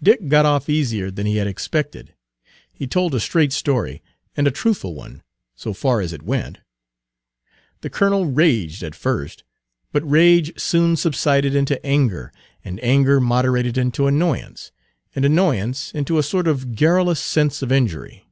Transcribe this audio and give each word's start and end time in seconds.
Dick 0.00 0.28
got 0.28 0.46
off 0.46 0.68
easier 0.68 1.10
than 1.10 1.26
he 1.26 1.38
had 1.38 1.48
expected. 1.48 2.14
He 2.72 2.86
told 2.86 3.16
a 3.16 3.18
straight 3.18 3.52
story, 3.52 4.00
and 4.36 4.46
a 4.46 4.52
truthful 4.52 4.94
one, 4.94 5.24
so 5.56 5.72
far 5.72 6.00
as 6.00 6.12
it 6.12 6.22
went. 6.22 6.60
The 7.80 7.90
colonel 7.90 8.26
raged 8.26 8.84
at 8.84 8.94
first, 8.94 9.42
but 9.90 10.08
rage 10.08 10.52
soon 10.56 10.94
subsided 10.94 11.56
into 11.56 11.84
anger, 11.84 12.32
and 12.64 12.78
anger 12.80 13.18
moderated 13.20 13.76
into 13.76 14.06
annoyance, 14.06 14.70
and 15.16 15.24
annoyance 15.24 15.90
into 15.92 16.16
a 16.16 16.22
sort 16.22 16.46
of 16.46 16.76
garrulous 16.76 17.18
sense 17.18 17.60
of 17.60 17.72
injury. 17.72 18.24